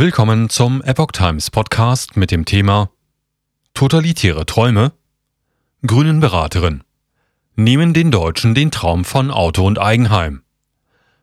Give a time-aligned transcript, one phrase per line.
[0.00, 2.92] Willkommen zum Epoch Times Podcast mit dem Thema
[3.74, 4.92] Totalitäre Träume?
[5.84, 6.84] Grünen Beraterin.
[7.56, 10.44] Nehmen den Deutschen den Traum von Auto und Eigenheim.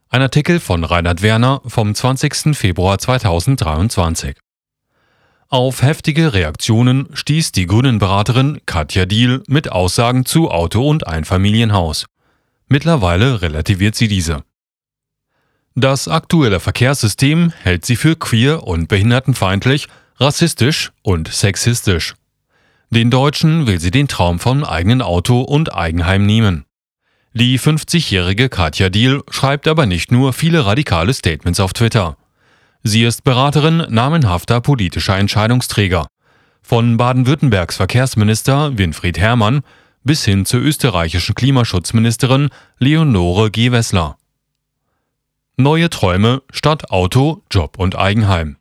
[0.09, 2.53] Ein Artikel von Reinhard Werner vom 20.
[2.53, 4.35] Februar 2023.
[5.47, 12.07] Auf heftige Reaktionen stieß die Grünen Beraterin Katja Diel mit Aussagen zu Auto und Einfamilienhaus.
[12.67, 14.43] Mittlerweile relativiert sie diese.
[15.77, 22.15] Das aktuelle Verkehrssystem hält sie für queer und behindertenfeindlich, rassistisch und sexistisch.
[22.91, 26.63] Den Deutschen will sie den Traum von eigenen Auto und Eigenheim nehmen.
[27.33, 32.15] Die 50-jährige Katja Diel schreibt aber nicht nur viele radikale Statements auf Twitter.
[32.83, 36.07] Sie ist Beraterin namenhafter politischer Entscheidungsträger.
[36.61, 39.61] Von Baden-Württembergs Verkehrsminister Winfried Herrmann
[40.05, 42.47] bis hin zur österreichischen Klimaschutzministerin
[42.79, 44.17] Leonore Gewessler.
[45.57, 48.57] Neue Träume statt Auto, Job und Eigenheim.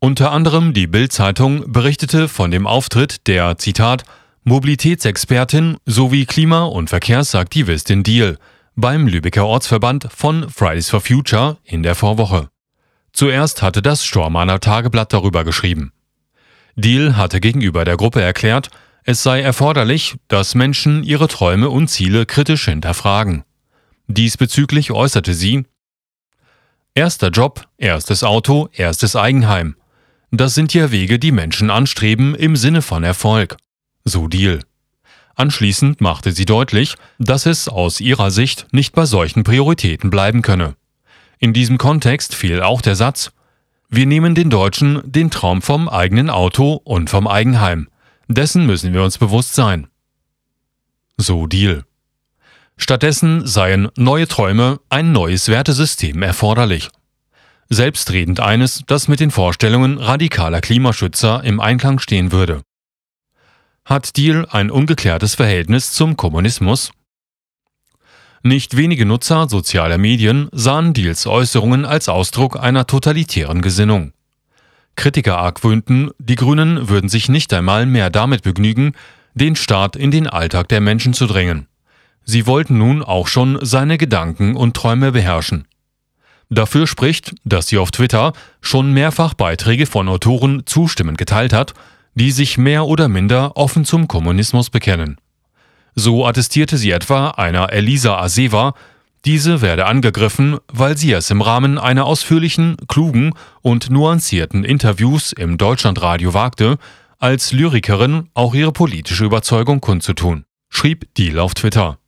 [0.00, 4.04] Unter anderem die Bild-Zeitung berichtete von dem Auftritt der, Zitat,
[4.44, 8.36] Mobilitätsexpertin sowie Klima- und Verkehrsaktivistin Deal
[8.76, 12.50] beim Lübecker Ortsverband von Fridays for Future in der Vorwoche.
[13.14, 15.92] Zuerst hatte das Stormaner Tageblatt darüber geschrieben.
[16.76, 18.68] Deal hatte gegenüber der Gruppe erklärt,
[19.04, 23.44] es sei erforderlich, dass Menschen ihre Träume und Ziele kritisch hinterfragen.
[24.06, 25.64] Diesbezüglich äußerte sie,
[26.94, 29.76] Erster Job, erstes Auto, erstes Eigenheim.
[30.30, 33.56] Das sind ja Wege, die Menschen anstreben im Sinne von Erfolg.
[34.04, 34.60] So Deal.
[35.34, 40.76] Anschließend machte sie deutlich, dass es aus ihrer Sicht nicht bei solchen Prioritäten bleiben könne.
[41.38, 43.32] In diesem Kontext fiel auch der Satz,
[43.88, 47.88] wir nehmen den Deutschen den Traum vom eigenen Auto und vom Eigenheim.
[48.28, 49.86] Dessen müssen wir uns bewusst sein.
[51.16, 51.84] So Deal.
[52.76, 56.90] Stattdessen seien neue Träume, ein neues Wertesystem erforderlich.
[57.68, 62.62] Selbstredend eines, das mit den Vorstellungen radikaler Klimaschützer im Einklang stehen würde.
[63.84, 66.92] Hat Deal ein ungeklärtes Verhältnis zum Kommunismus?
[68.42, 74.12] Nicht wenige Nutzer sozialer Medien sahen Deals Äußerungen als Ausdruck einer totalitären Gesinnung.
[74.96, 78.92] Kritiker argwöhnten, die Grünen würden sich nicht einmal mehr damit begnügen,
[79.34, 81.68] den Staat in den Alltag der Menschen zu drängen.
[82.24, 85.66] Sie wollten nun auch schon seine Gedanken und Träume beherrschen.
[86.50, 91.72] Dafür spricht, dass sie auf Twitter schon mehrfach Beiträge von Autoren zustimmend geteilt hat,
[92.14, 95.16] die sich mehr oder minder offen zum Kommunismus bekennen.
[95.94, 98.74] So attestierte sie etwa einer Elisa Aseva,
[99.24, 105.58] diese werde angegriffen, weil sie es im Rahmen einer ausführlichen, klugen und nuancierten Interviews im
[105.58, 106.76] Deutschlandradio wagte,
[107.18, 111.98] als Lyrikerin auch ihre politische Überzeugung kundzutun, schrieb Deal auf Twitter.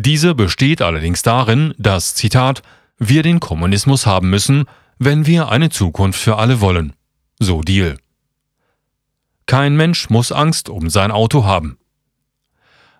[0.00, 2.62] Diese besteht allerdings darin, dass, Zitat,
[2.98, 4.66] wir den Kommunismus haben müssen,
[4.98, 6.92] wenn wir eine Zukunft für alle wollen.
[7.40, 7.98] So Deal.
[9.46, 11.78] Kein Mensch muss Angst um sein Auto haben.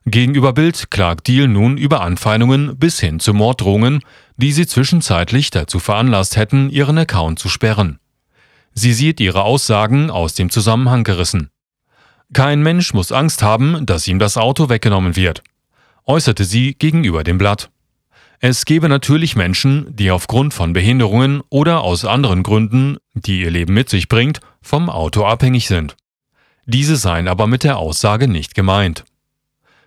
[0.06, 4.00] Gegenüber Bild klagt Deal nun über Anfeindungen bis hin zu Morddrohungen,
[4.36, 8.00] die sie zwischenzeitlich dazu veranlasst hätten, ihren Account zu sperren.
[8.74, 11.50] Sie sieht ihre Aussagen aus dem Zusammenhang gerissen.
[12.32, 15.44] Kein Mensch muss Angst haben, dass ihm das Auto weggenommen wird
[16.08, 17.70] äußerte sie gegenüber dem Blatt.
[18.40, 23.74] Es gebe natürlich Menschen, die aufgrund von Behinderungen oder aus anderen Gründen, die ihr Leben
[23.74, 25.96] mit sich bringt, vom Auto abhängig sind.
[26.64, 29.04] Diese seien aber mit der Aussage nicht gemeint.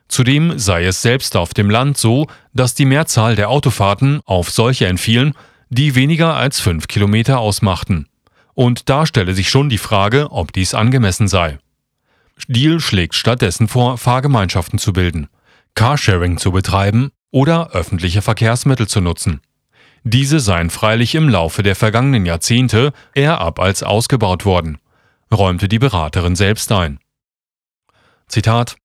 [0.08, 4.88] Zudem sei es selbst auf dem Land so, dass die Mehrzahl der Autofahrten auf solche
[4.88, 5.34] entfielen,
[5.70, 8.08] die weniger als fünf Kilometer ausmachten.
[8.54, 11.60] Und da stelle sich schon die Frage, ob dies angemessen sei.
[12.36, 15.30] Stiel schlägt stattdessen vor, Fahrgemeinschaften zu bilden.
[15.76, 19.42] Carsharing zu betreiben oder öffentliche Verkehrsmittel zu nutzen.
[20.04, 24.80] Diese seien freilich im Laufe der vergangenen Jahrzehnte eher ab als ausgebaut worden,
[25.32, 27.00] räumte die Beraterin selbst ein.
[28.28, 28.78] Zitat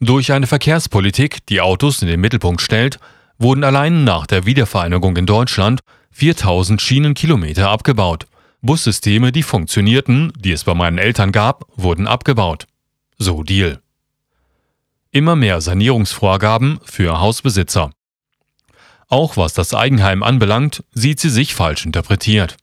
[0.00, 2.98] Durch eine Verkehrspolitik, die Autos in den Mittelpunkt stellt,
[3.38, 5.80] wurden allein nach der Wiedervereinigung in Deutschland
[6.12, 8.26] 4000 Schienenkilometer abgebaut.
[8.62, 12.66] Bussysteme, die funktionierten, die es bei meinen Eltern gab, wurden abgebaut.
[13.18, 13.80] So Deal
[15.10, 17.90] immer mehr Sanierungsvorgaben für Hausbesitzer.
[19.08, 22.56] Auch was das Eigenheim anbelangt, sieht sie sich falsch interpretiert.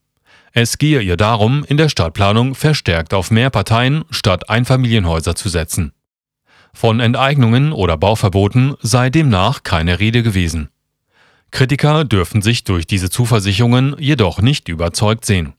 [0.51, 5.93] Es gehe ihr darum, in der Stadtplanung verstärkt auf mehr Parteien statt Einfamilienhäuser zu setzen.
[6.73, 10.69] Von Enteignungen oder Bauverboten sei demnach keine Rede gewesen.
[11.51, 15.53] Kritiker dürfen sich durch diese Zuversicherungen jedoch nicht überzeugt sehen.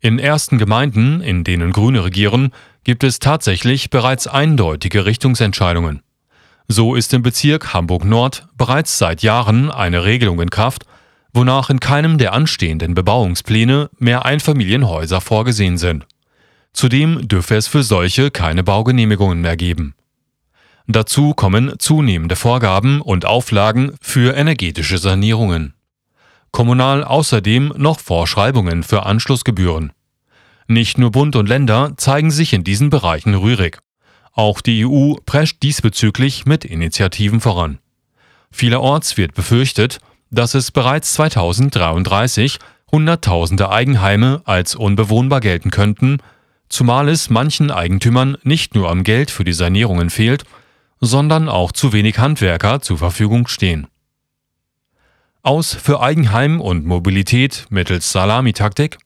[0.00, 2.52] In ersten Gemeinden, in denen Grüne regieren,
[2.84, 6.02] gibt es tatsächlich bereits eindeutige Richtungsentscheidungen.
[6.70, 10.84] So ist im Bezirk Hamburg Nord bereits seit Jahren eine Regelung in Kraft,
[11.32, 16.06] wonach in keinem der anstehenden Bebauungspläne mehr Einfamilienhäuser vorgesehen sind.
[16.74, 19.94] Zudem dürfe es für solche keine Baugenehmigungen mehr geben.
[20.86, 25.74] Dazu kommen zunehmende Vorgaben und Auflagen für energetische Sanierungen.
[26.50, 29.92] Kommunal außerdem noch Vorschreibungen für Anschlussgebühren.
[30.66, 33.78] Nicht nur Bund und Länder zeigen sich in diesen Bereichen rührig.
[34.38, 37.80] Auch die EU prescht diesbezüglich mit Initiativen voran.
[38.52, 39.98] Vielerorts wird befürchtet,
[40.30, 42.60] dass es bereits 2033
[42.92, 46.18] Hunderttausende Eigenheime als unbewohnbar gelten könnten,
[46.68, 50.44] zumal es manchen Eigentümern nicht nur am Geld für die Sanierungen fehlt,
[51.00, 53.88] sondern auch zu wenig Handwerker zur Verfügung stehen.
[55.42, 58.98] Aus für Eigenheim und Mobilität mittels Salamitaktik?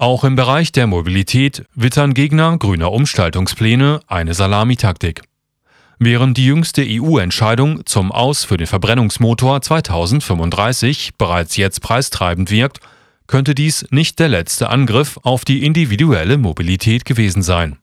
[0.00, 5.22] Auch im Bereich der Mobilität wittern Gegner grüner Umstaltungspläne eine Salamitaktik.
[5.98, 12.78] Während die jüngste EU-Entscheidung zum Aus für den Verbrennungsmotor 2035 bereits jetzt preistreibend wirkt,
[13.26, 17.78] könnte dies nicht der letzte Angriff auf die individuelle Mobilität gewesen sein.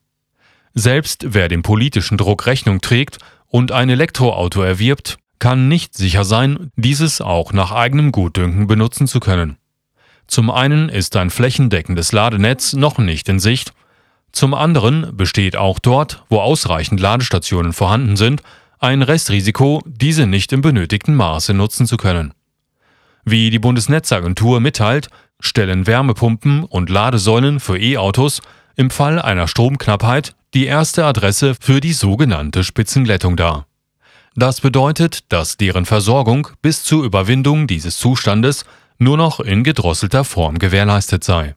[0.74, 3.18] Selbst wer dem politischen Druck Rechnung trägt
[3.48, 9.20] und ein Elektroauto erwirbt, kann nicht sicher sein, dieses auch nach eigenem Gutdünken benutzen zu
[9.20, 9.58] können.
[10.28, 13.74] Zum einen ist ein flächendeckendes Ladenetz noch nicht in Sicht,
[14.36, 18.44] zum anderen besteht auch dort, wo ausreichend Ladestationen vorhanden sind,
[18.80, 22.34] ein Restrisiko, diese nicht im benötigten Maße nutzen zu können.
[23.24, 25.08] Wie die Bundesnetzagentur mitteilt,
[25.40, 28.42] stellen Wärmepumpen und Ladesäulen für E-Autos
[28.76, 33.68] im Fall einer Stromknappheit die erste Adresse für die sogenannte Spitzenglättung dar.
[34.36, 38.66] Das bedeutet, dass deren Versorgung bis zur Überwindung dieses Zustandes
[38.98, 41.56] nur noch in gedrosselter Form gewährleistet sei